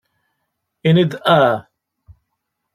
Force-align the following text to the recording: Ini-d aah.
Ini-d 0.87 1.13
aah. 1.37 1.57